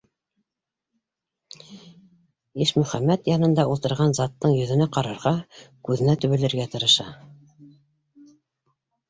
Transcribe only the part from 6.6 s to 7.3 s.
тырыша.